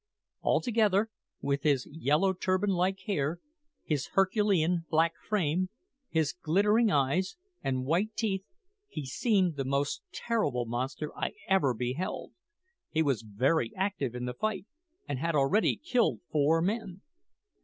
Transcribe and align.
Altogether, 0.41 1.11
with 1.41 1.61
his 1.61 1.85
yellow 1.91 2.33
turban 2.33 2.71
like 2.71 3.01
hair, 3.05 3.39
his 3.83 4.07
Herculean 4.13 4.83
black 4.89 5.13
frame, 5.29 5.69
his 6.09 6.33
glittering 6.33 6.89
eyes, 6.89 7.37
and 7.63 7.85
white 7.85 8.15
teeth, 8.15 8.43
he 8.87 9.05
seemed 9.05 9.57
the 9.57 9.63
most 9.63 10.01
terrible 10.11 10.65
monster 10.65 11.15
I 11.15 11.33
ever 11.47 11.75
beheld. 11.75 12.31
He 12.89 13.03
was 13.03 13.21
very 13.21 13.75
active 13.75 14.15
in 14.15 14.25
the 14.25 14.33
fight, 14.33 14.65
and 15.07 15.19
had 15.19 15.35
already 15.35 15.75
killed 15.75 16.21
four 16.31 16.63
men. 16.63 17.03